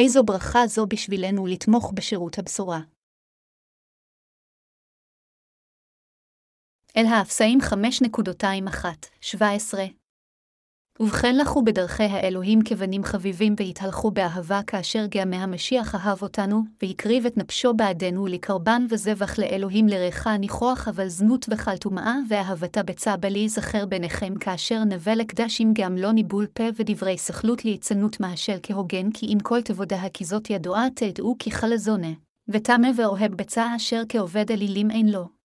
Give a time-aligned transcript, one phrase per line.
[0.00, 2.80] איזו ברכה זו בשבילנו לתמוך בשירות הבשורה.
[6.96, 10.05] אל האפסאים 5.21-17
[11.00, 17.36] ובכן לכו בדרכי האלוהים כבנים חביבים והתהלכו באהבה כאשר גאמי המשיח אהב אותנו, והקריב את
[17.36, 23.86] נפשו בעדנו לקרבן וזבח לאלוהים לריחה ניחוח אבל זנות וכל טומאה, ואהבתה בצע בלי זכר
[23.86, 29.38] ביניכם כאשר נווה לקדשים גם לא ניבול פה ודברי סכלות ליצנות מהשל כהוגן כי אם
[29.42, 32.12] כל תבודה כי זאת ידועה תדעו כי חלזונה,
[32.48, 35.35] וטמא ואוהב בצע אשר כעובד אלילים אין לו.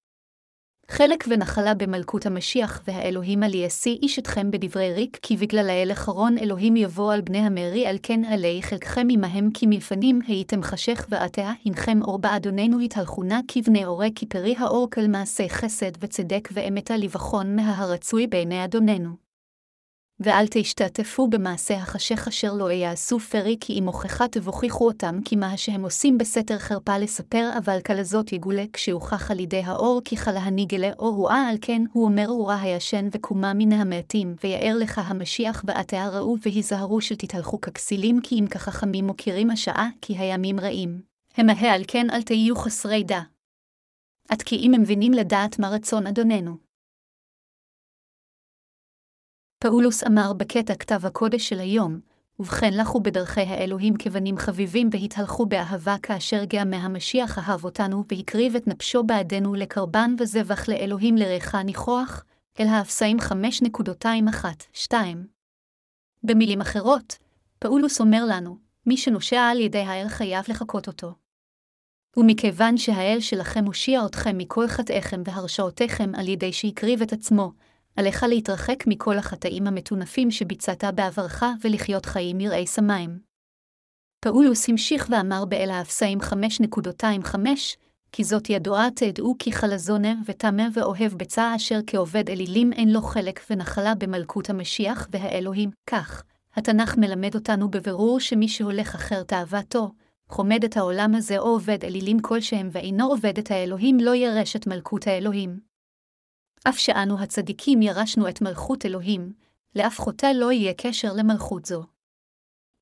[0.93, 6.37] חלק ונחלה במלכות המשיח והאלוהים על יעשי איש אתכם בדברי ריק, כי בגלל האל אחרון
[6.37, 11.51] אלוהים יבוא על בני המרי, על כן עלי חלקכם עמהם כי מלפנים הייתם חשך ועתה,
[11.65, 17.55] הנכם אור באדוננו התהלכונה כבני אורי, כי פרי האור כל מעשה חסד וצדק ואמתה לבחון
[17.55, 19.30] מהרצוי בעיני אדוננו.
[20.23, 25.57] ואל תשתתפו במעשה החשך אשר לא יעשו פרי כי אם הוכחה תבוכיחו אותם כי מה
[25.57, 30.91] שהם עושים בסתר חרפה לספר אבל כלזאת יגולה כשהוכח על ידי האור כי חלה גלה
[30.99, 36.07] אור רואה על כן הוא אומר אורה הישן וקומה מן המעטים ויאר לך המשיח ועתה
[36.07, 41.01] ראו והיזהרו שתתהלכו ככסילים כי אם כחכמים מוכירים השעה כי הימים רעים.
[41.37, 43.21] המהה על כן אל תהיו חסרי דע.
[44.29, 46.70] עד כי אם הם מבינים לדעת מה רצון אדוננו.
[49.63, 51.99] פאולוס אמר בקטע כתב הקודש של היום,
[52.39, 58.67] ובכן לכו בדרכי האלוהים כבנים חביבים והתהלכו באהבה כאשר גאה מהמשיח אהב אותנו והקריב את
[58.67, 62.23] נפשו בעדנו לקרבן וזבח לאלוהים לריחה ניחוח,
[62.59, 64.93] אל האפסאים 5.21-2.
[66.23, 67.17] במילים אחרות,
[67.59, 71.13] פאולוס אומר לנו, מי שנושע על ידי האל חייב לחקות אותו.
[72.17, 77.51] ומכיוון שהאל שלכם הושיע אתכם מכל חטאיכם והרשעותיכם על ידי שהקריב את עצמו,
[77.95, 83.19] עליך להתרחק מכל החטאים המטונפים שביצעת בעברך ולחיות חיים יראי שמיים.
[84.25, 87.35] פאולוס המשיך ואמר באל האפסאים 5.25,
[88.11, 93.39] כי זאת ידועה תדעו כי חלזונה וטמא ואוהב בצע אשר כעובד אלילים אין לו חלק
[93.49, 95.69] ונחלה במלכות המשיח והאלוהים.
[95.87, 96.23] כך,
[96.55, 99.91] התנ"ך מלמד אותנו בבירור שמי שהולך אחר תאוותו,
[100.29, 104.67] חומד את העולם הזה או עובד אלילים כלשהם ואינו עובד את האלוהים לא ירש את
[104.67, 105.70] מלכות האלוהים.
[106.69, 109.33] אף שאנו הצדיקים ירשנו את מלכות אלוהים,
[109.75, 111.83] לאף חוטא לא יהיה קשר למלכות זו.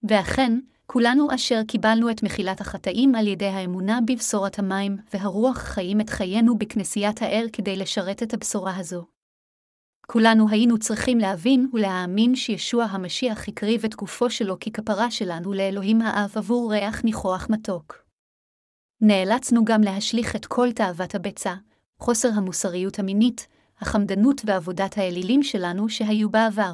[0.03, 6.09] ואכן, כולנו אשר קיבלנו את מחילת החטאים על ידי האמונה בבשורת המים, והרוח חיים את
[6.09, 9.05] חיינו בכנסיית האל כדי לשרת את הבשורה הזו.
[10.07, 16.31] כולנו היינו צריכים להבין ולהאמין שישוע המשיח הקריב את גופו שלו ככפרה שלנו לאלוהים האב
[16.35, 17.97] עבור ריח ניחוח מתוק.
[19.01, 21.53] נאלצנו גם להשליך את כל תאוות הבצע,
[21.99, 23.47] חוסר המוסריות המינית,
[23.81, 26.73] החמדנות ועבודת האלילים שלנו שהיו בעבר.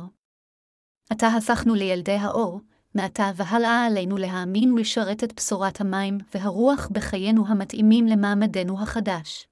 [1.09, 2.59] עתה הפכנו לילדי האור,
[2.95, 9.47] מעתה והלאה עלינו להאמין ולשרת את בשורת המים והרוח בחיינו המתאימים למעמדנו החדש.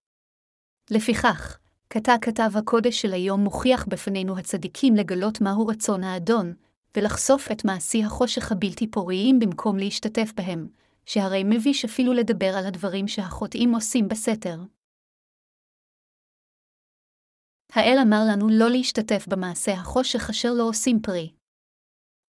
[0.92, 6.54] לפיכך, קטע כתב הקודש של היום מוכיח בפנינו הצדיקים לגלות מהו רצון האדון,
[6.98, 10.68] ולחשוף את מעשי החושך הבלתי פוריים במקום להשתתף בהם,
[11.06, 14.60] שהרי מביש אפילו לדבר על הדברים שהחוטאים עושים בסתר.
[17.76, 21.32] האל אמר לנו לא להשתתף במעשה החושך אשר לא עושים פרי.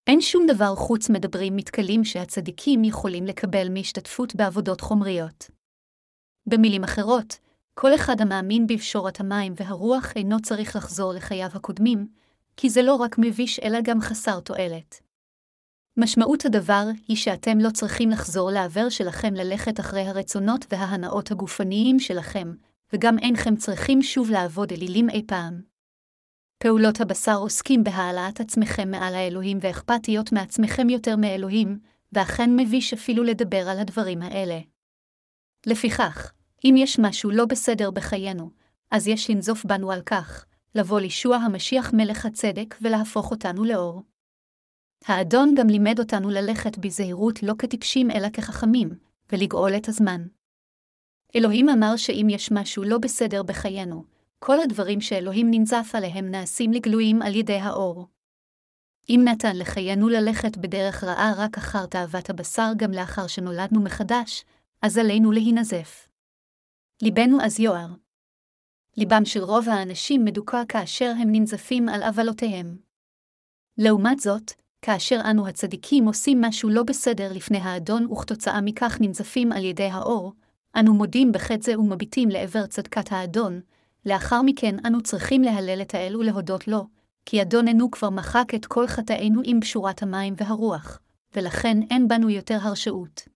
[0.06, 5.50] אין שום דבר חוץ מדברים מתכלים שהצדיקים יכולים לקבל מהשתתפות בעבודות חומריות.
[6.47, 7.38] במילים אחרות,
[7.75, 12.09] כל אחד המאמין בפשורת המים והרוח אינו צריך לחזור לחייו הקודמים,
[12.56, 15.00] כי זה לא רק מביש אלא גם חסר תועלת.
[15.97, 22.53] משמעות הדבר היא שאתם לא צריכים לחזור לעבר שלכם ללכת אחרי הרצונות וההנאות הגופניים שלכם,
[22.94, 25.62] וגם אינכם צריכים שוב לעבוד אלילים אי פעם.
[26.59, 31.78] פעולות הבשר עוסקים בהעלאת עצמכם מעל האלוהים ואכפתיות מעצמכם יותר מאלוהים,
[32.12, 34.60] ואכן מביש אפילו לדבר על הדברים האלה.
[35.66, 36.32] לפיכך,
[36.65, 38.50] אם יש משהו לא בסדר בחיינו,
[38.91, 44.03] אז יש לנזוף בנו על כך, לבוא לישוע המשיח מלך הצדק ולהפוך אותנו לאור.
[45.06, 48.88] האדון גם לימד אותנו ללכת בזהירות לא כטיפשים אלא כחכמים,
[49.32, 50.26] ולגאול את הזמן.
[51.36, 54.04] אלוהים אמר שאם יש משהו לא בסדר בחיינו,
[54.38, 58.08] כל הדברים שאלוהים ננזף עליהם נעשים לגלויים על ידי האור.
[59.08, 64.44] אם נתן לחיינו ללכת בדרך רעה רק אחר תאוות הבשר גם לאחר שנולדנו מחדש,
[64.82, 66.08] אז עלינו להינזף.
[67.02, 67.88] ליבנו אז יואר.
[68.96, 72.76] ליבם של רוב האנשים מדוכא כאשר הם ננזפים על עוולותיהם.
[73.78, 74.52] לעומת זאת,
[74.82, 80.32] כאשר אנו הצדיקים עושים משהו לא בסדר לפני האדון וכתוצאה מכך ננזפים על ידי האור,
[80.76, 83.61] אנו מודים בחטא זה ומביטים לעבר צדקת האדון,
[84.06, 86.87] לאחר מכן אנו צריכים להלל את האל ולהודות לו,
[87.26, 90.99] כי אדוננו כבר מחק את כל חטאינו עם פשורת המים והרוח,
[91.37, 93.29] ולכן אין בנו יותר הרשעות.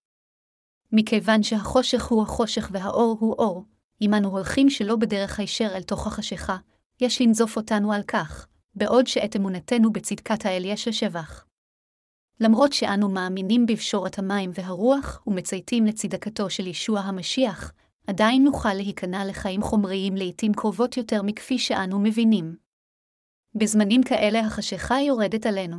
[0.92, 3.64] מכיוון שהחושך הוא החושך והאור הוא אור,
[4.02, 6.56] אם אנו הולכים שלא בדרך הישר אל תוך החשיכה,
[7.00, 11.44] יש לנזוף אותנו על כך, בעוד שאת אמונתנו בצדקת האל יש לשבח.
[12.40, 17.72] למרות שאנו מאמינים בפשורת המים והרוח ומצייתים לצדקתו של ישוע המשיח,
[18.06, 22.56] עדיין נוכל להיכנע לחיים חומריים לעתים קרובות יותר מכפי שאנו מבינים.
[23.54, 25.76] בזמנים כאלה החשיכה יורדת עלינו.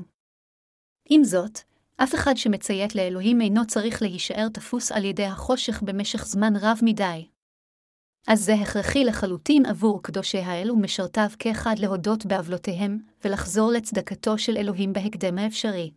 [1.09, 1.59] עם זאת,
[1.97, 7.27] אף אחד שמציית לאלוהים אינו צריך להישאר תפוס על ידי החושך במשך זמן רב מדי.
[8.27, 14.93] אז זה הכרחי לחלוטין עבור קדושי האל ומשרתיו כאחד להודות בעוולותיהם, ולחזור לצדקתו של אלוהים
[14.93, 15.91] בהקדם האפשרי.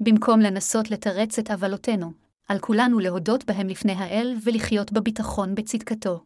[0.00, 2.12] במקום לנסות לתרץ את עוולותינו,
[2.48, 6.24] על כולנו להודות בהם לפני האל ולחיות בביטחון בצדקתו.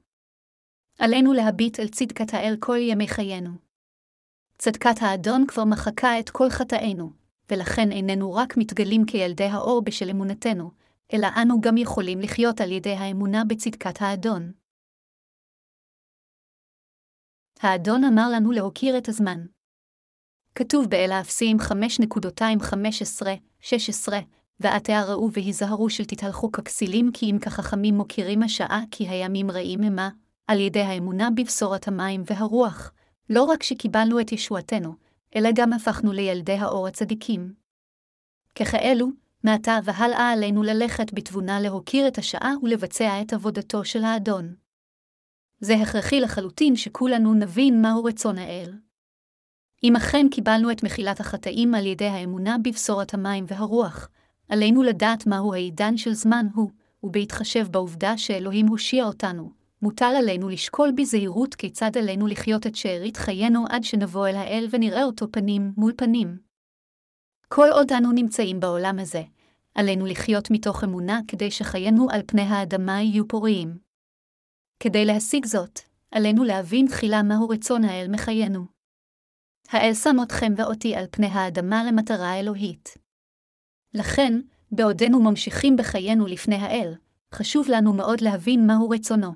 [0.99, 3.51] עלינו להביט אל צדקת האל כל ימי חיינו.
[4.59, 7.13] צדקת האדון כבר מחקה את כל חטאינו,
[7.51, 10.71] ולכן איננו רק מתגלים כילדי האור בשל אמונתנו,
[11.13, 14.53] אלא אנו גם יכולים לחיות על ידי האמונה בצדקת האדון.
[17.61, 19.47] האדון אמר לנו להוקיר את הזמן.
[20.55, 23.27] כתוב באל האפסיים 5.215,
[23.63, 24.19] 16,
[24.61, 30.11] ועתערערו והיזהרו של תתהלכו ככסילים כי אם כחכמים מוקירים השעה כי הימים רעים המה,
[30.47, 32.93] על ידי האמונה בבשורת המים והרוח,
[33.31, 34.95] לא רק שקיבלנו את ישועתנו,
[35.37, 37.55] אלא גם הפכנו לילדי האור הצדיקים.
[38.55, 39.09] ככאלו,
[39.45, 44.55] מעתה והלאה עלינו ללכת בתבונה להוקיר את השעה ולבצע את עבודתו של האדון.
[45.61, 48.73] זה הכרחי לחלוטין שכולנו נבין מהו רצון האל.
[49.85, 54.09] אם אכן קיבלנו את מחילת החטאים על ידי האמונה בבשורת המים והרוח,
[54.49, 56.71] עלינו לדעת מהו העידן של זמן הוא,
[57.03, 59.53] ובהתחשב בעובדה שאלוהים הושיע אותנו,
[59.83, 65.05] מוטל עלינו לשקול בזהירות כיצד עלינו לחיות את שארית חיינו עד שנבוא אל האל ונראה
[65.05, 66.39] אותו פנים מול פנים.
[67.49, 69.23] כל עוד אנו נמצאים בעולם הזה,
[69.75, 73.79] עלינו לחיות מתוך אמונה כדי שחיינו על פני האדמה יהיו פוריים.
[74.81, 75.81] כדי להשיג זאת,
[76.11, 78.82] עלינו להבין תחילה מהו רצון האל מחיינו.
[79.69, 82.95] האל שם אתכם ואותי על פני האדמה למטרה אלוהית.
[83.95, 84.41] לכן,
[84.73, 86.95] בעודנו ממשיכים בחיינו לפני האל,
[87.35, 89.33] חשוב לנו מאוד להבין מהו רצונו.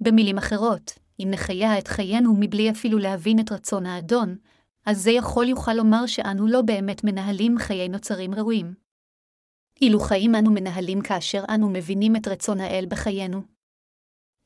[0.00, 4.36] במילים אחרות, אם נחיה את חיינו מבלי אפילו להבין את רצון האדון,
[4.86, 8.74] אז זה יכול יוכל לומר שאנו לא באמת מנהלים חיי נוצרים ראויים.
[9.80, 13.42] אילו חיים אנו מנהלים כאשר אנו מבינים את רצון האל בחיינו.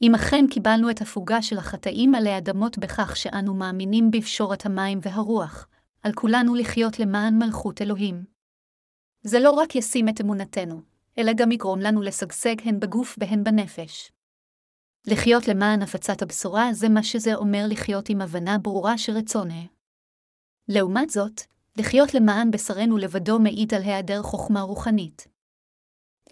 [0.03, 5.69] אם אכן קיבלנו את הפוגה של החטאים עלי אדמות בכך שאנו מאמינים בפשורת המים והרוח,
[6.03, 8.25] על כולנו לחיות למען מלכות אלוהים.
[9.23, 10.83] זה לא רק ישים את אמונתנו,
[11.19, 14.13] אלא גם יגרום לנו לשגשג הן בגוף והן בנפש.
[15.07, 19.63] לחיות למען הפצת הבשורה זה מה שזה אומר לחיות עם הבנה ברורה של רצונה.
[20.69, 21.41] לעומת זאת,
[21.79, 25.29] לחיות למען בשרנו לבדו מעיד על היעדר חוכמה רוחנית.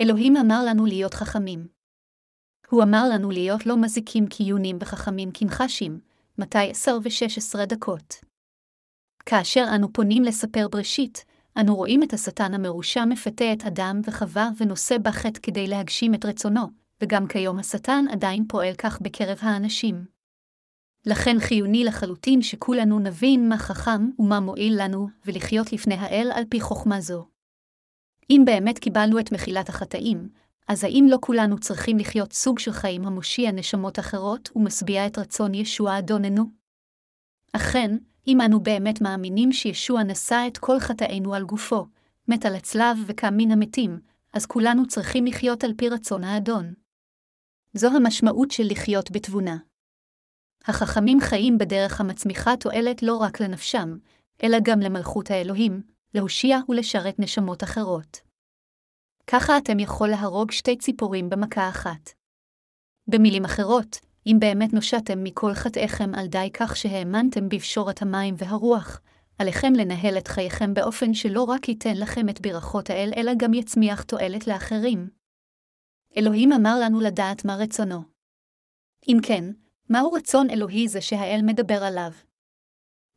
[0.00, 1.79] אלוהים אמר לנו להיות חכמים.
[2.70, 6.00] הוא אמר לנו להיות לא מזיקים קיונים וחכמים כנחשים,
[6.38, 8.14] מתי 10 ו-16 דקות.
[9.26, 11.24] כאשר אנו פונים לספר בראשית,
[11.60, 16.66] אנו רואים את השטן המרושע מפתה את אדם וחווה ונושא בחטא כדי להגשים את רצונו,
[17.02, 20.04] וגם כיום השטן עדיין פועל כך בקרב האנשים.
[21.06, 26.60] לכן חיוני לחלוטין שכולנו נבין מה חכם ומה מועיל לנו, ולחיות לפני האל על פי
[26.60, 27.26] חוכמה זו.
[28.30, 30.28] אם באמת קיבלנו את מחילת החטאים,
[30.68, 35.54] אז האם לא כולנו צריכים לחיות סוג של חיים המושיע נשמות אחרות ומשביע את רצון
[35.54, 36.44] ישוע אדוננו?
[37.52, 41.86] אכן, אם אנו באמת מאמינים שישוע נשא את כל חטאינו על גופו,
[42.28, 44.00] מת על הצלב וקם מן המתים,
[44.32, 46.74] אז כולנו צריכים לחיות על פי רצון האדון.
[47.74, 49.56] זו המשמעות של לחיות בתבונה.
[50.64, 53.98] החכמים חיים בדרך המצמיחה תועלת לא רק לנפשם,
[54.42, 55.82] אלא גם למלכות האלוהים,
[56.14, 58.29] להושיע ולשרת נשמות אחרות.
[59.32, 62.10] ככה אתם יכול להרוג שתי ציפורים במכה אחת.
[63.06, 69.00] במילים אחרות, אם באמת נושעתם מכל חטאיכם על די כך שהאמנתם בפשורת המים והרוח,
[69.38, 74.02] עליכם לנהל את חייכם באופן שלא רק ייתן לכם את ברכות האל, אלא גם יצמיח
[74.02, 75.10] תועלת לאחרים.
[76.16, 78.02] אלוהים אמר לנו לדעת מה רצונו.
[79.08, 79.44] אם כן,
[79.90, 82.12] מהו רצון אלוהי זה שהאל מדבר עליו?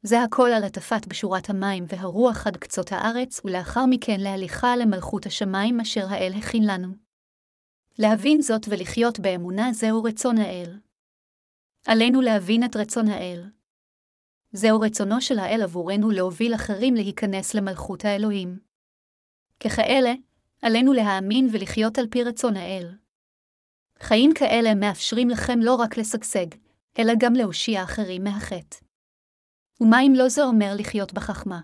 [0.05, 5.79] זה הכל על הטפת בשורת המים והרוח עד קצות הארץ, ולאחר מכן להליכה למלכות השמיים
[5.79, 6.87] אשר האל הכין לנו.
[7.99, 10.79] להבין זאת ולחיות באמונה זהו רצון האל.
[11.87, 13.49] עלינו להבין את רצון האל.
[14.51, 18.59] זהו רצונו של האל עבורנו להוביל אחרים להיכנס למלכות האלוהים.
[19.59, 20.13] ככאלה,
[20.61, 22.95] עלינו להאמין ולחיות על פי רצון האל.
[23.99, 26.47] חיים כאלה מאפשרים לכם לא רק לשגשג,
[26.99, 28.82] אלא גם להושיע אחרים מהחטא.
[29.83, 31.61] ומה אם לא זה אומר לחיות בחכמה?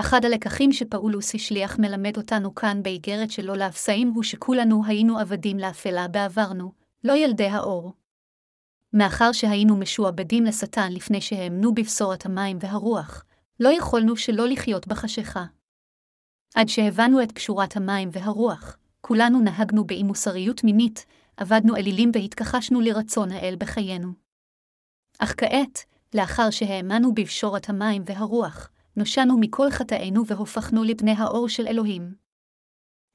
[0.00, 6.08] אחד הלקחים שפאולוס השליח מלמד אותנו כאן באיגרת שלו לאפסאים הוא שכולנו היינו עבדים לאפלה
[6.08, 6.72] בעברנו,
[7.04, 7.92] לא ילדי האור.
[8.92, 13.24] מאחר שהיינו משועבדים לשטן לפני שהאמנו בבשורת המים והרוח,
[13.60, 15.44] לא יכולנו שלא לחיות בחשיכה.
[16.54, 23.32] עד שהבנו את פשורת המים והרוח, כולנו נהגנו באי מוסריות מינית, עבדנו אלילים והתכחשנו לרצון
[23.32, 24.12] האל בחיינו.
[25.18, 32.14] אך כעת, לאחר שהאמנו בפשורת המים והרוח, נושענו מכל חטאינו והופכנו לבני האור של אלוהים.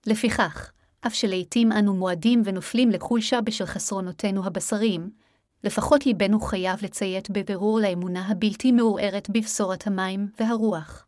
[0.06, 0.72] לפיכך,
[1.08, 5.10] אף שלעיתים אנו מועדים ונופלים לחולשה בשל חסרונותינו הבשריים,
[5.64, 11.08] לפחות ליבנו חייב לציית בבירור לאמונה הבלתי מעורערת בבשורת המים והרוח.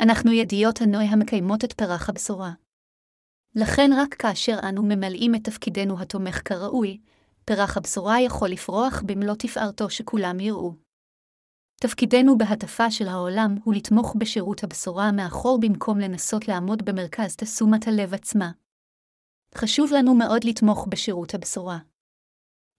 [0.01, 2.53] אנחנו ידיעות הנוי המקיימות את פרח הבשורה.
[3.55, 6.99] לכן רק כאשר אנו ממלאים את תפקידנו התומך כראוי,
[7.45, 10.75] פרח הבשורה יכול לפרוח במלוא תפארתו שכולם יראו.
[11.81, 18.15] תפקידנו בהטפה של העולם הוא לתמוך בשירות הבשורה מאחור במקום לנסות לעמוד במרכז תשומת הלב
[18.15, 18.51] עצמה.
[19.55, 21.79] חשוב לנו מאוד לתמוך בשירות הבשורה.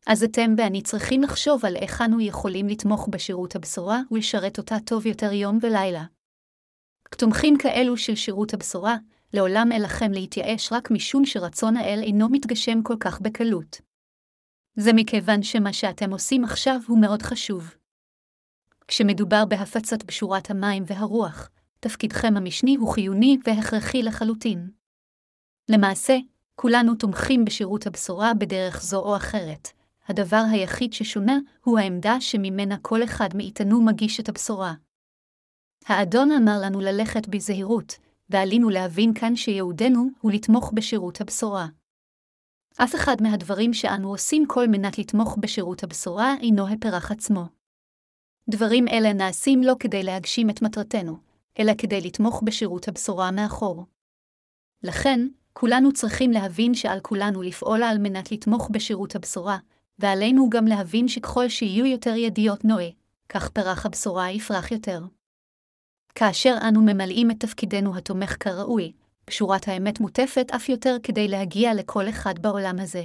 [0.07, 5.05] אז אתם ואני צריכים לחשוב על איך אנו יכולים לתמוך בשירות הבשורה ולשרת אותה טוב
[5.05, 6.03] יותר יום ולילה.
[7.17, 8.95] תומכים כאלו של שירות הבשורה,
[9.33, 13.81] לעולם אל לכם להתייאש רק משום שרצון האל אינו מתגשם כל כך בקלות.
[14.75, 17.75] זה מכיוון שמה שאתם עושים עכשיו הוא מאוד חשוב.
[18.87, 24.69] כשמדובר בהפצת בשורת המים והרוח, תפקידכם המשני הוא חיוני והכרחי לחלוטין.
[25.69, 26.17] למעשה,
[26.55, 29.67] כולנו תומכים בשירות הבשורה בדרך זו או אחרת,
[30.07, 34.73] הדבר היחיד ששונה הוא העמדה שממנה כל אחד מאיתנו מגיש את הבשורה.
[35.85, 37.95] האדון אמר לנו ללכת בזהירות,
[38.29, 41.67] ועלינו להבין כאן שיעודנו הוא לתמוך בשירות הבשורה.
[42.77, 47.45] אף אחד מהדברים שאנו עושים כל מנת לתמוך בשירות הבשורה אינו הפרח עצמו.
[48.49, 51.17] דברים אלה נעשים לא כדי להגשים את מטרתנו,
[51.59, 53.85] אלא כדי לתמוך בשירות הבשורה מאחור.
[54.83, 59.57] לכן, כולנו צריכים להבין שעל כולנו לפעול על מנת לתמוך בשירות הבשורה,
[59.99, 62.89] ועלינו גם להבין שככל שיהיו יותר ידיעות נועה,
[63.29, 65.01] כך פרח הבשורה יפרח יותר.
[66.15, 68.91] כאשר אנו ממלאים את תפקידנו התומך כראוי,
[69.25, 73.03] פשורת האמת מוטפת אף יותר כדי להגיע לכל אחד בעולם הזה.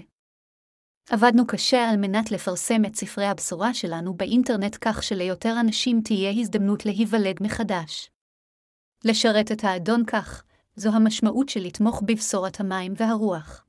[1.11, 6.87] עבדנו קשה על מנת לפרסם את ספרי הבשורה שלנו באינטרנט כך שליותר אנשים תהיה הזדמנות
[6.87, 8.11] להיוולד מחדש.
[9.05, 10.45] לשרת את האדון כך,
[10.77, 13.65] זו המשמעות של לתמוך בבשורת המים והרוח.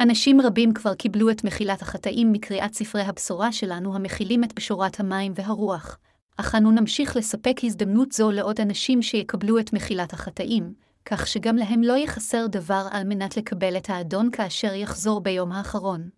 [0.00, 5.32] אנשים רבים כבר קיבלו את מחילת החטאים מקריאת ספרי הבשורה שלנו המכילים את בשורת המים
[5.34, 5.98] והרוח,
[6.36, 11.82] אך אנו נמשיך לספק הזדמנות זו לעוד אנשים שיקבלו את מחילת החטאים, כך שגם להם
[11.82, 16.08] לא יחסר דבר על מנת לקבל את האדון כאשר יחזור ביום האחרון.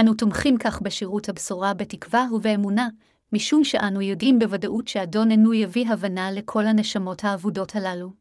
[0.00, 2.88] אנו תומכים כך בשירות הבשורה בתקווה ובאמונה,
[3.32, 8.12] משום שאנו יודעים בוודאות שאדון אינו יביא הבנה לכל הנשמות האבודות הללו.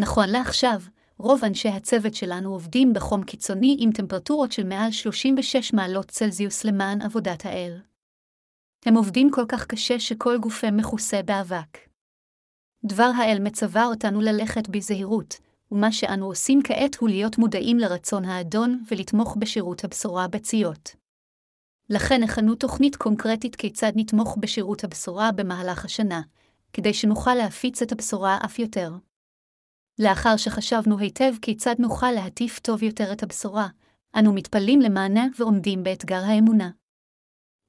[0.00, 0.80] נכון לעכשיו,
[1.18, 7.02] רוב אנשי הצוות שלנו עובדים בחום קיצוני עם טמפרטורות של מעל 36 מעלות צלזיוס למען
[7.02, 7.80] עבודת האל.
[8.86, 11.78] הם עובדים כל כך קשה שכל גופם מכוסה באבק.
[12.84, 15.36] דבר האל מצווה אותנו ללכת בזהירות,
[15.72, 20.96] ומה שאנו עושים כעת הוא להיות מודעים לרצון האדון ולתמוך בשירות הבשורה בציות.
[21.90, 26.22] לכן הכנו תוכנית קונקרטית כיצד נתמוך בשירות הבשורה במהלך השנה,
[26.72, 28.92] כדי שנוכל להפיץ את הבשורה אף יותר.
[29.98, 33.68] לאחר שחשבנו היטב כיצד נוכל להטיף טוב יותר את הבשורה,
[34.18, 36.70] אנו מתפללים למענה ועומדים באתגר האמונה.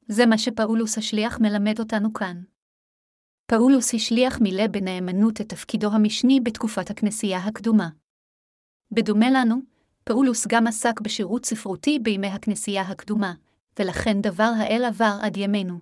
[0.08, 2.42] זה מה שפאולוס השליח מלמד אותנו כאן.
[3.48, 7.90] פאולוס השליח מילא בנאמנות את תפקידו המשני בתקופת הכנסייה הקדומה.
[8.92, 9.56] בדומה לנו,
[10.04, 13.34] פאולוס גם עסק בשירות ספרותי בימי הכנסייה הקדומה,
[13.80, 15.80] ולכן דבר האל עבר עד ימינו.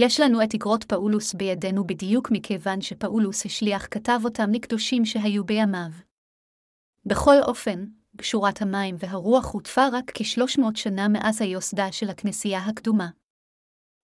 [0.00, 5.90] יש לנו את אגרות פאולוס בידינו בדיוק מכיוון שפאולוס השליח כתב אותם לקדושים שהיו בימיו.
[7.06, 13.08] בכל אופן, בשורת המים והרוח הוטפה רק כ-300 שנה מאז היוסדה של הכנסייה הקדומה.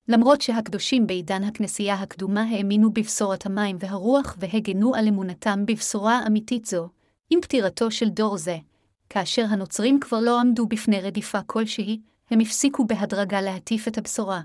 [0.08, 6.88] למרות שהקדושים בעידן הכנסייה הקדומה האמינו בבשורת המים והרוח והגנו על אמונתם בבשורה אמיתית זו,
[7.30, 8.56] עם פטירתו של דור זה,
[9.08, 14.40] כאשר הנוצרים כבר לא עמדו בפני רדיפה כלשהי, הם הפסיקו בהדרגה להטיף את הבשורה.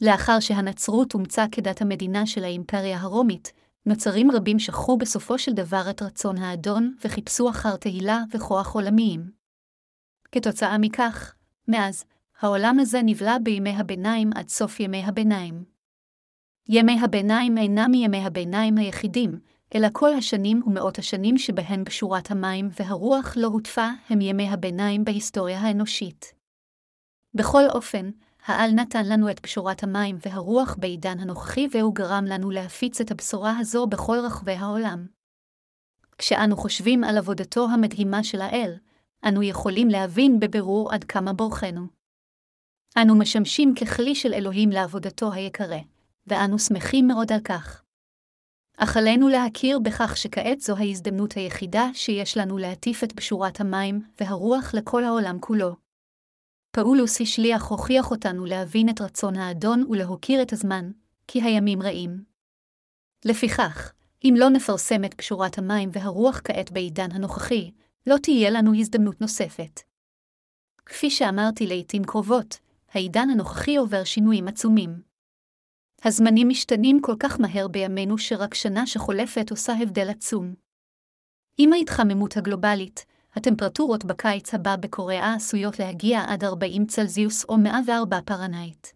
[0.00, 3.52] לאחר שהנצרות אומצה כדת המדינה של האימפריה הרומית,
[3.86, 9.30] נוצרים רבים שכחו בסופו של דבר את רצון האדון וחיפשו אחר תהילה וכוח עולמיים.
[10.32, 11.34] כתוצאה מכך,
[11.68, 12.04] מאז,
[12.40, 15.64] העולם הזה נבלע בימי הביניים עד סוף ימי הביניים.
[16.68, 19.40] ימי הביניים אינם ימי הביניים היחידים,
[19.74, 25.58] אלא כל השנים ומאות השנים שבהן בשורת המים והרוח לא הוטפה הם ימי הביניים בהיסטוריה
[25.58, 26.34] האנושית.
[27.34, 28.10] בכל אופן,
[28.46, 33.58] העל נתן לנו את בשורת המים והרוח בעידן הנוכחי והוא גרם לנו להפיץ את הבשורה
[33.58, 35.06] הזו בכל רחבי העולם.
[36.18, 38.74] כשאנו חושבים על עבודתו המדהימה של האל,
[39.28, 41.86] אנו יכולים להבין בבירור עד כמה בורכנו.
[42.96, 45.78] אנו משמשים ככלי של אלוהים לעבודתו היקרה,
[46.26, 47.82] ואנו שמחים מאוד על כך.
[48.76, 54.74] אך עלינו להכיר בכך שכעת זו ההזדמנות היחידה שיש לנו להטיף את בשורת המים והרוח
[54.74, 55.89] לכל העולם כולו.
[56.72, 60.90] פאולוס השליח הוכיח אותנו להבין את רצון האדון ולהוקיר את הזמן,
[61.26, 62.24] כי הימים רעים.
[63.24, 63.92] לפיכך,
[64.24, 67.70] אם לא נפרסם את בשורת המים והרוח כעת בעידן הנוכחי,
[68.06, 69.80] לא תהיה לנו הזדמנות נוספת.
[70.86, 72.58] כפי שאמרתי לעתים קרובות,
[72.92, 75.02] העידן הנוכחי עובר שינויים עצומים.
[76.04, 80.54] הזמנים משתנים כל כך מהר בימינו שרק שנה שחולפת עושה הבדל עצום.
[81.58, 88.86] עם ההתחממות הגלובלית, הטמפרטורות בקיץ הבא בקוריאה עשויות להגיע עד 40 צלזיוס או 104 פרנהייט.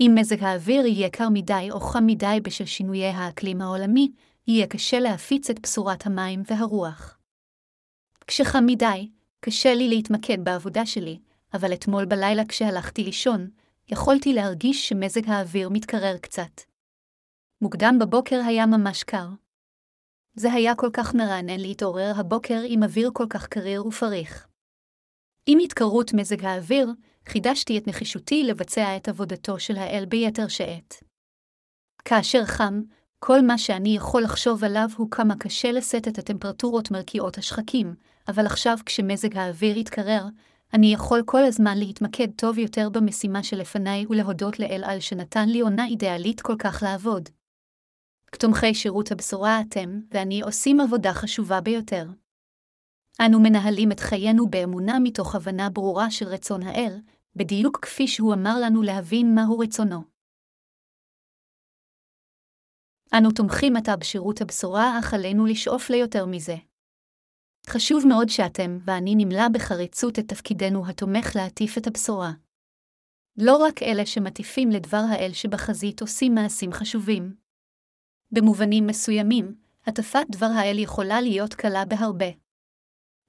[0.00, 4.12] אם מזג האוויר יהיה קר מדי או חם מדי בשל שינויי האקלים העולמי,
[4.46, 7.18] יהיה קשה להפיץ את בשורת המים והרוח.
[8.26, 11.18] כשחם מדי, קשה לי להתמקד בעבודה שלי,
[11.54, 13.50] אבל אתמול בלילה כשהלכתי לישון,
[13.88, 16.60] יכולתי להרגיש שמזג האוויר מתקרר קצת.
[17.62, 19.28] מוקדם בבוקר היה ממש קר.
[20.34, 24.46] זה היה כל כך מרענן להתעורר הבוקר עם אוויר כל כך קריר ופריך.
[25.46, 26.90] עם התקררות מזג האוויר,
[27.28, 30.94] חידשתי את נחישותי לבצע את עבודתו של האל ביתר שאת.
[32.04, 32.82] כאשר חם,
[33.18, 37.94] כל מה שאני יכול לחשוב עליו הוא כמה קשה לשאת את הטמפרטורות מרקיעות השחקים,
[38.28, 40.24] אבל עכשיו כשמזג האוויר יתקרר,
[40.74, 45.86] אני יכול כל הזמן להתמקד טוב יותר במשימה שלפניי ולהודות לאל על שנתן לי עונה
[45.86, 47.28] אידיאלית כל כך לעבוד.
[48.34, 52.06] כתומכי שירות הבשורה אתם ואני עושים עבודה חשובה ביותר.
[53.26, 57.00] אנו מנהלים את חיינו באמונה מתוך הבנה ברורה של רצון האל,
[57.36, 60.02] בדיוק כפי שהוא אמר לנו להבין מהו רצונו.
[63.18, 66.56] אנו תומכים עתה בשירות הבשורה, אך עלינו לשאוף ליותר מזה.
[67.66, 72.32] חשוב מאוד שאתם ואני נמלא בחריצות את תפקידנו התומך להטיף את הבשורה.
[73.38, 77.43] לא רק אלה שמטיפים לדבר האל שבחזית עושים מעשים חשובים.
[78.34, 79.54] במובנים מסוימים,
[79.86, 82.26] הטפת דבר האל יכולה להיות קלה בהרבה.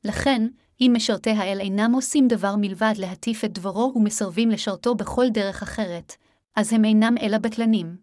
[0.03, 0.47] לכן,
[0.81, 6.13] אם משרתי האל אינם עושים דבר מלבד להטיף את דברו ומסרבים לשרתו בכל דרך אחרת,
[6.55, 7.97] אז הם אינם אלא בטלנים.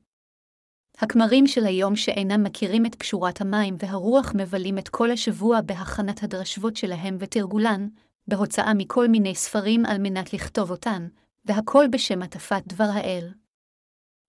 [0.98, 6.76] הכמרים של היום שאינם מכירים את קשורת המים והרוח מבלים את כל השבוע בהכנת הדרשבות
[6.76, 7.88] שלהם ותרגולן,
[8.28, 11.08] בהוצאה מכל מיני ספרים על מנת לכתוב אותן,
[11.44, 13.28] והכל בשם הטפת דבר האל.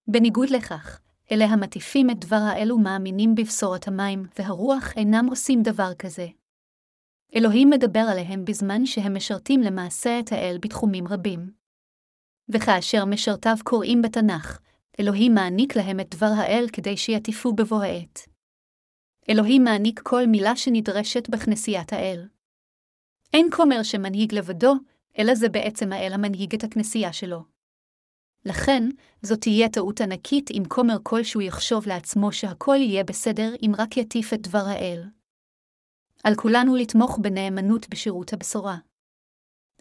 [0.07, 0.99] בניגוד לכך,
[1.31, 6.27] אלה המטיפים את דבר האל ומאמינים בבשורת המים והרוח אינם עושים דבר כזה.
[7.35, 11.51] אלוהים מדבר עליהם בזמן שהם משרתים למעשה את האל בתחומים רבים.
[12.49, 14.59] וכאשר משרתיו קוראים בתנ"ך,
[14.99, 18.19] אלוהים מעניק להם את דבר האל כדי שיטיפו בבוא העת.
[19.29, 22.27] אלוהים מעניק כל מילה שנדרשת בכנסיית האל.
[23.33, 24.73] אין כומר שמנהיג לבדו,
[25.19, 27.52] אלא זה בעצם האל המנהיג את הכנסייה שלו.
[28.45, 28.83] לכן,
[29.21, 34.33] זאת תהיה טעות ענקית אם כומר כלשהו יחשוב לעצמו שהכל יהיה בסדר אם רק יטיף
[34.33, 35.03] את דבר האל.
[36.23, 38.77] על כולנו לתמוך בנאמנות בשירות הבשורה.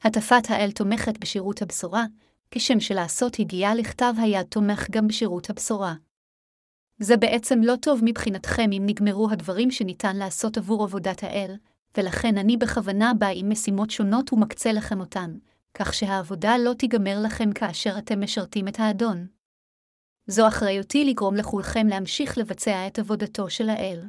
[0.02, 2.04] הטפת האל תומכת בשירות הבשורה,
[2.50, 5.94] כשם שלעשות הגיעה לכתב היד תומך גם בשירות הבשורה.
[6.98, 11.56] זה בעצם לא טוב מבחינתכם אם נגמרו הדברים שניתן לעשות עבור עבודת האל,
[11.96, 15.38] ולכן אני בכוונה בא עם משימות שונות ומקצה לכם אותן,
[15.74, 19.26] כך שהעבודה לא תיגמר לכם כאשר אתם משרתים את האדון.
[20.26, 24.00] זו אחריותי לגרום לכולכם להמשיך לבצע את עבודתו של האל.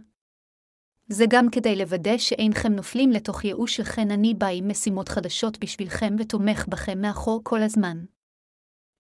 [1.08, 6.16] זה גם כדי לוודא שאינכם נופלים לתוך ייאוש לכן אני בא עם משימות חדשות בשבילכם
[6.20, 8.06] ותומך בכם מאחור כל הזמן.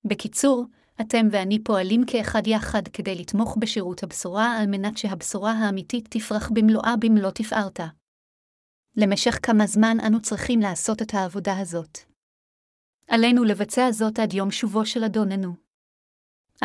[0.05, 0.65] בקיצור,
[1.01, 6.93] אתם ואני פועלים כאחד יחד כדי לתמוך בשירות הבשורה על מנת שהבשורה האמיתית תפרח במלואה
[6.99, 7.87] במלוא תפארתה.
[8.97, 12.12] למשך כמה זמן אנו צריכים לעשות את העבודה הזאת.
[13.15, 15.53] עלינו לבצע זאת עד יום שובו של אדוננו.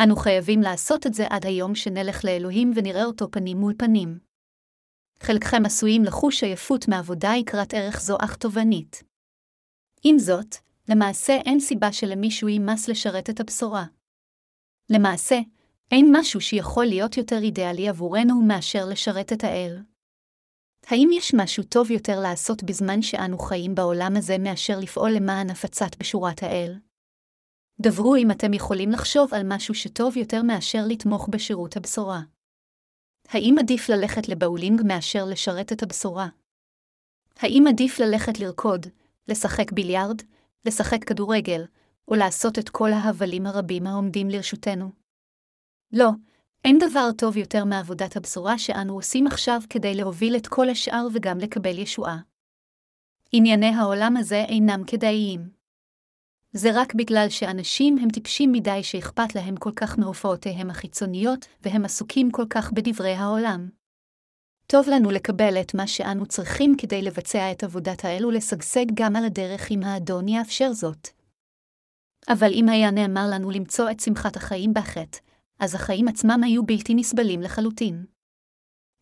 [0.03, 4.19] אנו חייבים לעשות את זה עד היום שנלך לאלוהים ונראה אותו פנים מול פנים.
[5.19, 9.03] חלקכם עשויים לחוש עייפות מעבודה יקרת ערך זו אך תובענית.
[10.03, 10.55] עם זאת,
[10.89, 13.85] למעשה אין סיבה שלמישהו יימס לשרת את הבשורה.
[14.89, 15.39] למעשה,
[15.91, 19.81] אין משהו שיכול להיות יותר אידיאלי עבורנו מאשר לשרת את האל.
[20.89, 25.97] האם יש משהו טוב יותר לעשות בזמן שאנו חיים בעולם הזה מאשר לפעול למען הפצת
[25.99, 26.75] בשורת האל?
[27.81, 32.21] דברו אם אתם יכולים לחשוב על משהו שטוב יותר מאשר לתמוך בשירות הבשורה.
[33.29, 36.27] האם עדיף ללכת לבאולינג מאשר לשרת את הבשורה?
[37.39, 38.85] האם עדיף ללכת לרקוד,
[39.27, 40.21] לשחק ביליארד,
[40.65, 41.61] לשחק כדורגל,
[42.07, 44.91] או לעשות את כל ההבלים הרבים העומדים לרשותנו?
[45.93, 46.09] לא,
[46.65, 51.37] אין דבר טוב יותר מעבודת הבשורה שאנו עושים עכשיו כדי להוביל את כל השאר וגם
[51.37, 52.17] לקבל ישועה.
[53.31, 55.49] ענייני העולם הזה אינם כדאיים.
[56.53, 62.31] זה רק בגלל שאנשים הם טיפשים מדי שאכפת להם כל כך מהופעותיהם החיצוניות, והם עסוקים
[62.31, 63.69] כל כך בדברי העולם.
[64.67, 69.25] טוב לנו לקבל את מה שאנו צריכים כדי לבצע את עבודת האל ולשגשג גם על
[69.25, 71.07] הדרך אם האדון יאפשר זאת.
[72.29, 75.19] אבל אם היה נאמר לנו למצוא את שמחת החיים בחטא,
[75.59, 78.05] אז החיים עצמם היו בלתי נסבלים לחלוטין.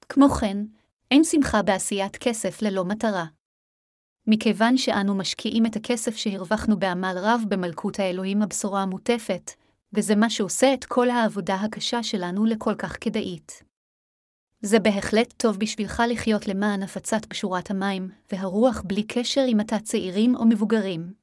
[0.10, 0.58] כמו כן,
[1.12, 3.26] אין שמחה בעשיית כסף ללא מטרה.
[4.28, 9.52] מכיוון שאנו משקיעים את הכסף שהרווחנו בעמל רב במלכות האלוהים הבשורה המוטפת,
[9.93, 13.63] וזה מה שעושה את כל העבודה הקשה שלנו לכל כך כדאית.
[14.62, 20.36] זה בהחלט טוב בשבילך לחיות למען הפצת בשורת המים והרוח בלי קשר אם אתה צעירים
[20.36, 21.13] או מבוגרים.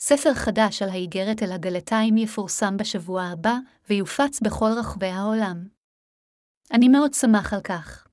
[0.00, 3.56] ספר חדש על האיגרת אל הגלתיים יפורסם בשבוע הבא,
[3.90, 5.68] ויופץ בכל רחבי העולם.
[6.72, 8.08] אני מאוד שמח על כך.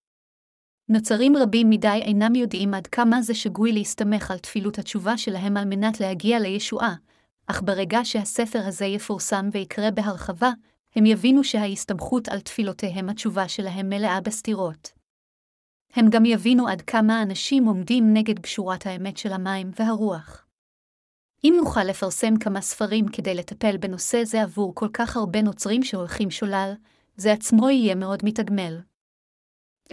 [0.90, 5.66] נוצרים רבים מדי אינם יודעים עד כמה זה שגוי להסתמך על תפילות התשובה שלהם על
[5.66, 6.96] מנת להגיע לישועה,
[7.48, 10.52] אך ברגע שהספר הזה יפורסם ויקרה בהרחבה,
[10.96, 14.92] הם יבינו שההסתמכות על תפילותיהם התשובה שלהם מלאה בסתירות.
[15.94, 20.45] הם גם יבינו עד כמה אנשים עומדים נגד בשורת האמת של המים והרוח.
[21.46, 26.32] אם נוכל לפרסם כמה ספרים כדי לטפל בנושא זה עבור כל כך הרבה נוצרים שהולכים
[26.32, 26.74] שולל,
[27.18, 28.80] זה עצמו יהיה מאוד מתגמל.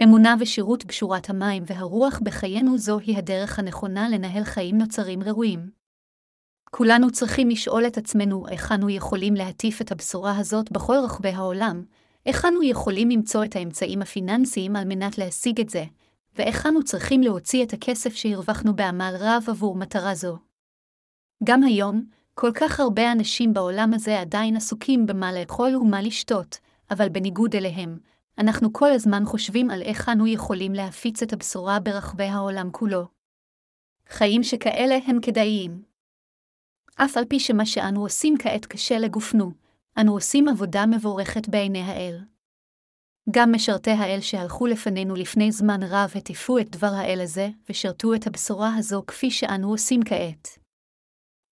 [0.03, 5.69] אמונה ושירות בשורת המים והרוח בחיינו זוהי הדרך הנכונה לנהל חיים נוצרים ראויים.
[6.71, 11.83] כולנו צריכים לשאול את עצמנו איך אנו יכולים להטיף את הבשורה הזאת בכל רחבי העולם,
[12.25, 15.83] איך אנו יכולים למצוא את האמצעים הפיננסיים על מנת להשיג את זה,
[16.35, 20.52] ואיך אנו צריכים להוציא את הכסף שהרווחנו בעמל רב עבור מטרה זו.
[21.43, 26.57] גם היום, כל כך הרבה אנשים בעולם הזה עדיין עסוקים במה לאכול ומה לשתות,
[26.91, 27.97] אבל בניגוד אליהם,
[28.37, 33.07] אנחנו כל הזמן חושבים על איך אנו יכולים להפיץ את הבשורה ברחבי העולם כולו.
[34.09, 35.83] חיים שכאלה הם כדאיים.
[36.95, 39.51] אף על פי שמה שאנו עושים כעת קשה לגופנו,
[39.99, 42.19] אנו עושים עבודה מבורכת בעיני האל.
[43.31, 48.27] גם משרתי האל שהלכו לפנינו לפני זמן רב הטיפו את דבר האל הזה, ושרתו את
[48.27, 50.62] הבשורה הזו כפי שאנו עושים כעת.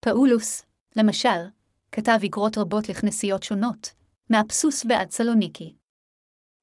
[0.06, 1.48] פאולוס, למשל,
[1.92, 3.94] כתב איגרות רבות לכנסיות שונות,
[4.30, 5.76] מאפסוס ועד סלוניקי.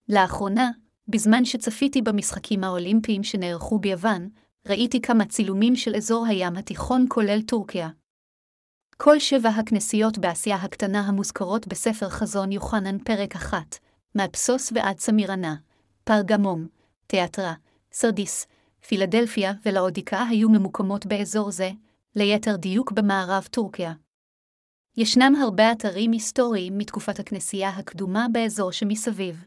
[0.09, 0.70] לאחרונה,
[1.09, 4.29] בזמן שצפיתי במשחקים האולימפיים שנערכו ביוון,
[4.66, 7.88] ראיתי כמה צילומים של אזור הים התיכון כולל טורקיה.
[8.96, 13.79] כל שבע הכנסיות באסיה הקטנה המוזכרות בספר חזון יוחנן פרק אחת,
[14.14, 15.57] מאפסוס ועד סמירנה,
[16.05, 16.66] פרגמום,
[17.07, 17.55] תיאטרה,
[17.92, 18.46] סרדיס,
[18.87, 21.70] פילדלפיה ולאודיקה היו ממוקמות באזור זה,
[22.18, 23.92] ליתר דיוק במערב טורקיה.
[24.96, 29.44] ישנם הרבה אתרים היסטוריים מתקופת הכנסייה הקדומה באזור שמסביב.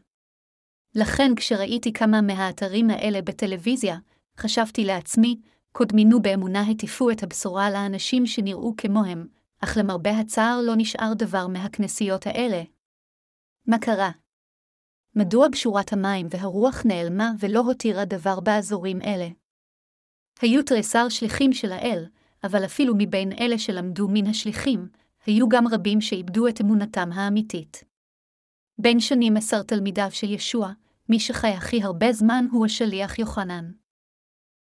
[0.94, 3.98] לכן כשראיתי כמה מהאתרים האלה בטלוויזיה,
[4.38, 5.40] חשבתי לעצמי,
[5.72, 9.26] קודמינו באמונה הטיפו את הבשורה לאנשים שנראו כמוהם,
[9.64, 12.62] אך למרבה הצער לא נשאר דבר מהכנסיות האלה.
[13.66, 14.10] מה קרה?
[15.16, 19.28] מדוע בשורת המים והרוח נעלמה ולא הותירה דבר באזורים אלה?
[20.40, 22.06] היו תריסר שליחים של האל,
[22.44, 24.88] אבל אפילו מבין אלה שלמדו מן השליחים,
[25.26, 27.84] היו גם רבים שאיבדו את אמונתם האמיתית.
[28.78, 30.72] בין שנים עשר תלמידיו של ישוע,
[31.08, 33.70] מי שחי הכי הרבה זמן הוא השליח יוחנן.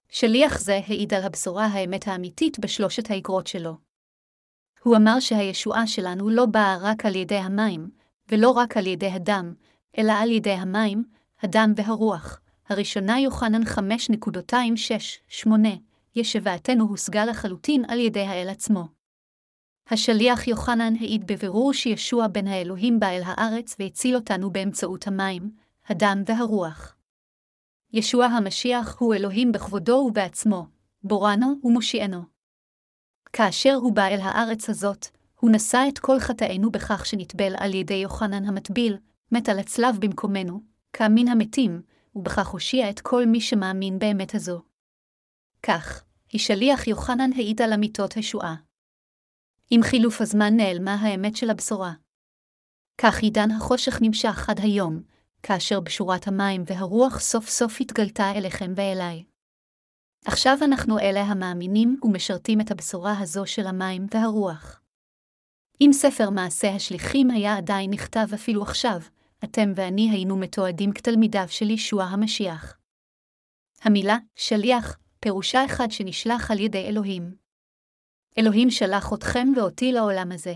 [0.09, 3.77] שליח זה העיד על הבשורה האמת האמיתית בשלושת האגרות שלו.
[4.83, 7.89] הוא אמר שהישועה שלנו לא באה רק על ידי המים,
[8.29, 9.53] ולא רק על ידי הדם,
[9.97, 11.03] אלא על ידי המים,
[11.41, 12.39] הדם והרוח,
[12.69, 15.49] הראשונה יוחנן 5.268,
[16.15, 18.87] ישבעתנו הושגה לחלוטין על ידי האל עצמו.
[19.87, 25.51] השליח יוחנן העיד בבירור שישוע בן האלוהים בא אל הארץ והציל אותנו באמצעות המים,
[25.87, 26.95] הדם והרוח.
[27.93, 30.67] ישוע המשיח הוא אלוהים בכבודו ובעצמו,
[31.03, 32.21] בורנו ומושיענו.
[33.33, 35.07] כאשר הוא בא אל הארץ הזאת,
[35.39, 38.97] הוא נשא את כל חטאינו בכך שנטבל על ידי יוחנן המטביל,
[39.31, 40.61] מת על הצלב במקומנו,
[41.01, 41.81] מן המתים,
[42.15, 44.70] ובכך הושיע את כל מי שמאמין באמת הזו.
[45.63, 48.55] כך, השליח יוחנן העיד על אמיתות השועה.
[49.69, 51.93] עם חילוף הזמן נעלמה האמת של הבשורה.
[52.97, 55.01] כך עידן החושך נמשך עד היום,
[55.43, 59.23] כאשר בשורת המים והרוח סוף סוף התגלתה אליכם ואליי.
[60.25, 64.81] עכשיו אנחנו אלה המאמינים ומשרתים את הבשורה הזו של המים והרוח.
[65.81, 68.99] אם ספר מעשה השליחים היה עדיין נכתב אפילו עכשיו,
[69.43, 72.77] אתם ואני היינו מתועדים כתלמידיו של ישוע המשיח.
[73.81, 77.35] המילה שליח פירושה אחד שנשלח על ידי אלוהים.
[78.37, 80.53] אלוהים שלח אתכם ואותי לעולם הזה.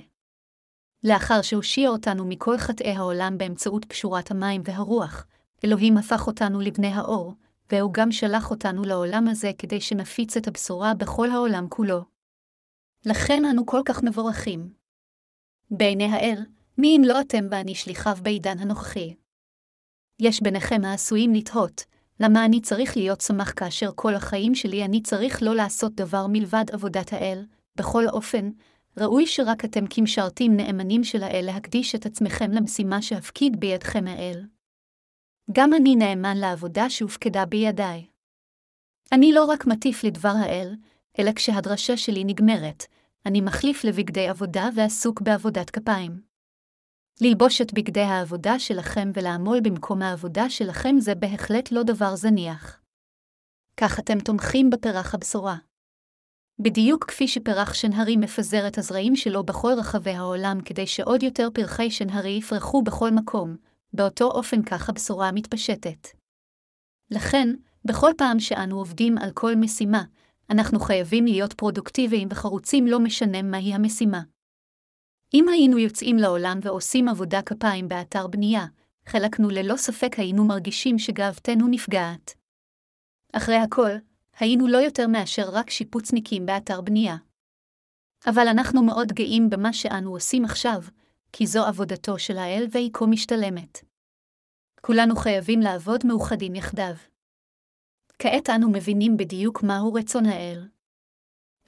[1.04, 5.28] לאחר שהושיע אותנו מכל חטאי העולם באמצעות פשורת המים והרוח,
[5.65, 7.34] אלוהים הפך אותנו לבני האור,
[7.71, 12.01] והוא גם שלח אותנו לעולם הזה כדי שנפיץ את הבשורה בכל העולם כולו.
[13.06, 14.73] לכן אנו כל כך מבורכים.
[15.71, 16.45] בעיני האל,
[16.78, 19.15] מי אם לא אתם ואני שליחיו בעידן הנוכחי?
[20.19, 21.86] יש ביניכם העשויים לתהות,
[22.19, 26.65] למה אני צריך להיות שמח כאשר כל החיים שלי אני צריך לא לעשות דבר מלבד
[26.71, 28.49] עבודת האל, בכל אופן,
[28.97, 34.45] ראוי שרק אתם כמשרתים נאמנים של האל להקדיש את עצמכם למשימה שהפקיד בידכם האל.
[35.51, 38.06] גם אני נאמן לעבודה שהופקדה בידיי.
[39.12, 40.75] אני לא רק מטיף לדבר האל,
[41.19, 42.84] אלא כשהדרשה שלי נגמרת,
[43.25, 46.24] אני מחליף לבגדי עבודה ועסוק בעבודת כפיים.
[47.21, 52.82] ללבוש את בגדי העבודה שלכם ולעמול במקום העבודה שלכם זה בהחלט לא דבר זניח.
[53.78, 55.56] כך אתם תומכים בפרח הבשורה.
[56.60, 61.91] בדיוק כפי שפרח שנהרי מפזר את הזרעים שלו בכל רחבי העולם כדי שעוד יותר פרחי
[61.91, 63.56] שנהרי יפרחו בכל מקום,
[63.93, 66.08] באותו אופן כך הבשורה מתפשטת.
[67.12, 67.49] לכן,
[67.86, 70.04] בכל פעם שאנו עובדים על כל משימה,
[70.49, 74.21] אנחנו חייבים להיות פרודוקטיביים וחרוצים לא משנה מהי המשימה.
[75.33, 78.65] אם היינו יוצאים לעולם ועושים עבודה כפיים באתר בנייה,
[79.05, 82.33] חלקנו ללא ספק היינו מרגישים שגאוותנו נפגעת.
[83.33, 83.91] אחרי הכל,
[84.39, 87.15] היינו לא יותר מאשר רק שיפוצניקים באתר בנייה.
[88.27, 90.81] אבל אנחנו מאוד גאים במה שאנו עושים עכשיו,
[91.31, 93.83] כי זו עבודתו של האל והיא כה משתלמת.
[94.81, 96.95] כולנו חייבים לעבוד מאוחדים יחדיו.
[98.19, 100.67] כעת אנו מבינים בדיוק מהו רצון האל.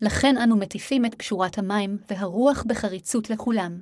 [0.02, 3.82] לכן אנו מטיפים את פשורת המים והרוח בחריצות לכולם.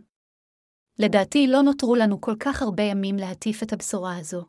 [0.99, 4.45] לדעתי לא נותרו לנו כל כך הרבה ימים להטיף את הבשורה הזו.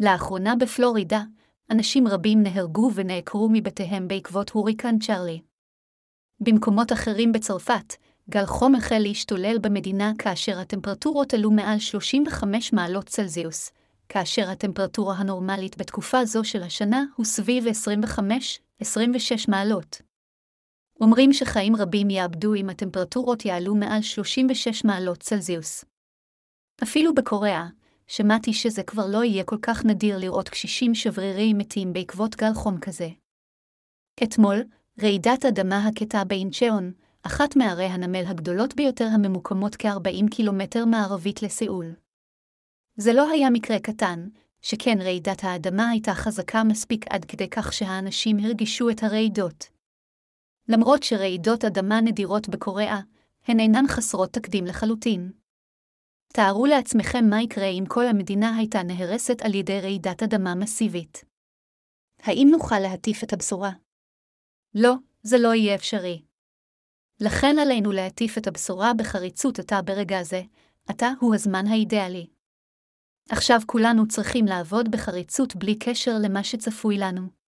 [0.00, 1.22] לאחרונה בפלורידה,
[1.70, 5.40] אנשים רבים נהרגו ונעקרו מבתיהם בעקבות הוריקן צ'רלי.
[6.40, 7.94] במקומות אחרים בצרפת,
[8.30, 13.70] גל חום החל להשתולל במדינה כאשר הטמפרטורות עלו מעל 35 מעלות צלזיוס,
[14.08, 17.64] כאשר הטמפרטורה הנורמלית בתקופה זו של השנה הוא סביב
[18.82, 18.82] 25-26
[19.48, 20.09] מעלות.
[21.00, 25.84] אומרים שחיים רבים יאבדו אם הטמפרטורות יעלו מעל 36 מעלות צלזיוס.
[26.82, 27.66] אפילו בקוריאה,
[28.06, 32.80] שמעתי שזה כבר לא יהיה כל כך נדיר לראות קשישים שבריריים מתים בעקבות גל חום
[32.80, 33.08] כזה.
[34.22, 34.64] אתמול,
[35.02, 41.94] רעידת אדמה הכתה באינצ'און, אחת מערי הנמל הגדולות ביותר הממוקמות כ-40 קילומטר מערבית לסיאול.
[42.96, 44.28] זה לא היה מקרה קטן,
[44.62, 49.79] שכן רעידת האדמה הייתה חזקה מספיק עד כדי כך שהאנשים הרגישו את הרעידות.
[50.68, 53.00] למרות שרעידות אדמה נדירות בקוריאה,
[53.46, 55.32] הן אינן חסרות תקדים לחלוטין.
[56.32, 61.24] תארו לעצמכם מה יקרה אם כל המדינה הייתה נהרסת על ידי רעידת אדמה מסיבית.
[62.22, 63.70] האם נוכל להטיף את הבשורה?
[64.74, 66.22] לא, זה לא יהיה אפשרי.
[67.20, 70.42] לכן עלינו להטיף את הבשורה בחריצות עתה ברגע זה,
[70.86, 72.26] עתה הוא הזמן האידיאלי.
[73.30, 77.39] עכשיו כולנו צריכים לעבוד בחריצות בלי קשר למה שצפוי לנו.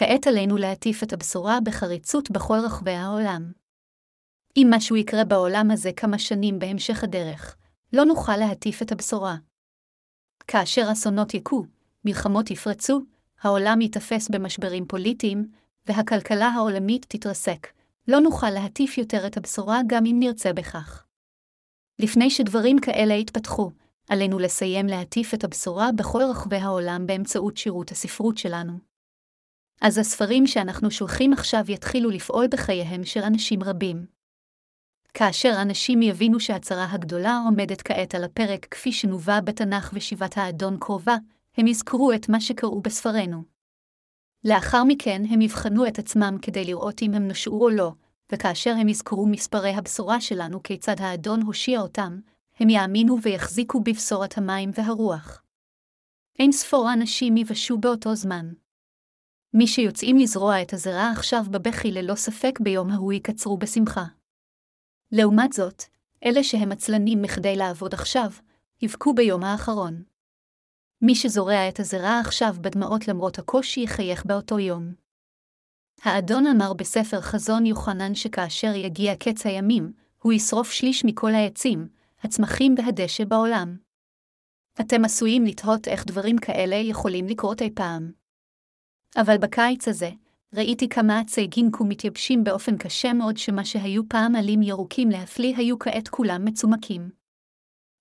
[0.00, 3.52] כעת עלינו להטיף את הבשורה בחריצות בכל רחבי העולם.
[4.56, 7.56] אם משהו יקרה בעולם הזה כמה שנים בהמשך הדרך,
[7.92, 9.36] לא נוכל להטיף את הבשורה.
[10.46, 11.64] כאשר אסונות יכו,
[12.04, 13.00] מלחמות יפרצו,
[13.42, 15.48] העולם ייתפס במשברים פוליטיים,
[15.86, 17.66] והכלכלה העולמית תתרסק,
[18.08, 21.04] לא נוכל להטיף יותר את הבשורה גם אם נרצה בכך.
[21.98, 23.70] לפני שדברים כאלה יתפתחו,
[24.08, 28.87] עלינו לסיים להטיף את הבשורה בכל רחבי העולם באמצעות שירות הספרות שלנו.
[29.80, 34.06] אז הספרים שאנחנו שולחים עכשיו יתחילו לפעול בחייהם של אנשים רבים.
[35.14, 41.16] כאשר אנשים יבינו שהצרה הגדולה עומדת כעת על הפרק כפי שנובע בתנ"ך ושיבת האדון קרובה,
[41.56, 43.42] הם יזכרו את מה שקראו בספרנו.
[44.44, 47.92] לאחר מכן הם יבחנו את עצמם כדי לראות אם הם נשעו או לא,
[48.32, 52.20] וכאשר הם יזכרו מספרי הבשורה שלנו כיצד האדון הושיע אותם,
[52.60, 55.42] הם יאמינו ויחזיקו בבשורת המים והרוח.
[56.38, 58.52] אין ספור אנשים יבשו באותו זמן.
[59.54, 64.04] מי שיוצאים לזרוע את הזרע עכשיו בבכי ללא ספק ביום ההוא יקצרו בשמחה.
[65.12, 65.82] לעומת זאת,
[66.24, 68.30] אלה שהם עצלנים מכדי לעבוד עכשיו,
[68.82, 70.02] יבכו ביום האחרון.
[71.02, 74.94] מי שזורע את הזרע עכשיו בדמעות למרות הקושי יחייך באותו יום.
[76.02, 81.88] האדון אמר בספר חזון יוחנן שכאשר יגיע קץ הימים, הוא ישרוף שליש מכל העצים,
[82.20, 83.76] הצמחים והדשא בעולם.
[84.80, 88.17] אתם עשויים לתהות איך דברים כאלה יכולים לקרות אי פעם.
[89.16, 90.10] אבל בקיץ הזה,
[90.54, 95.78] ראיתי כמה עצי גינקו מתייבשים באופן קשה מאוד שמה שהיו פעם עלים ירוקים להפליא היו
[95.78, 97.10] כעת כולם מצומקים.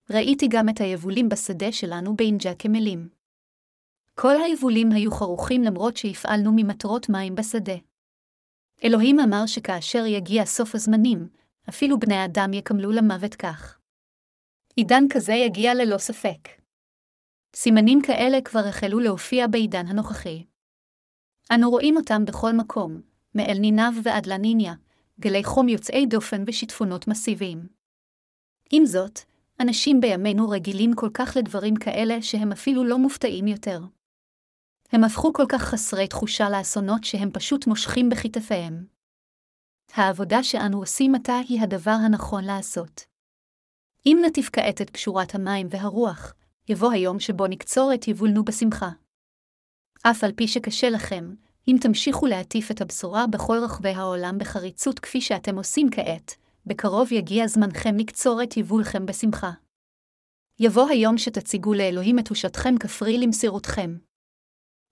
[0.09, 3.09] ראיתי גם את היבולים בשדה שלנו באינג'ה כמלים.
[4.15, 7.75] כל היבולים היו חרוכים למרות שהפעלנו ממטרות מים בשדה.
[8.83, 11.29] אלוהים אמר שכאשר יגיע סוף הזמנים,
[11.69, 13.79] אפילו בני אדם יקמלו למוות כך.
[14.75, 16.47] עידן כזה יגיע ללא ספק.
[17.55, 20.43] סימנים כאלה כבר החלו להופיע בעידן הנוכחי.
[21.51, 23.01] אנו רואים אותם בכל מקום,
[23.35, 24.73] מאל נינב ועד לניניה,
[25.19, 27.67] גלי חום יוצאי דופן ושיטפונות מסיביים.
[28.71, 29.19] עם זאת,
[29.59, 33.81] אנשים בימינו רגילים כל כך לדברים כאלה שהם אפילו לא מופתעים יותר.
[34.91, 38.85] הם הפכו כל כך חסרי תחושה לאסונות שהם פשוט מושכים בכתפיהם.
[39.93, 43.01] העבודה שאנו עושים עתה היא הדבר הנכון לעשות.
[44.05, 46.33] אם נטיף כעת את קשורת המים והרוח,
[46.69, 48.89] יבוא היום שבו נקצור את יבולנו בשמחה.
[50.11, 51.33] אף על פי שקשה לכם,
[51.67, 57.47] אם תמשיכו להטיף את הבשורה בכל רחבי העולם בחריצות כפי שאתם עושים כעת, בקרוב יגיע
[57.47, 59.51] זמנכם לקצור את יבולכם בשמחה.
[60.59, 63.97] יבוא היום שתציגו לאלוהים את תושתכם כפרי למסירותכם.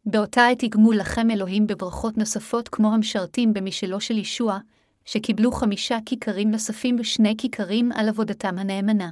[0.05, 4.57] באותה עת יגמו לכם אלוהים בברכות נוספות כמו המשרתים במשלו של ישוע,
[5.05, 9.09] שקיבלו חמישה כיכרים נוספים ושני כיכרים על עבודתם הנאמנה.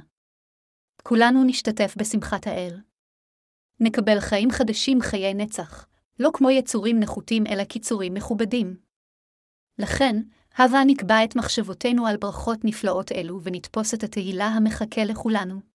[1.02, 2.80] כולנו נשתתף בשמחת האל.
[3.80, 5.86] נקבל חיים חדשים חיי נצח,
[6.18, 8.76] לא כמו יצורים נחותים אלא קיצורים מכובדים.
[9.78, 10.16] לכן,
[10.56, 15.73] הבה נקבע את מחשבותינו על ברכות נפלאות אלו ונתפוס את התהילה המחכה לכולנו.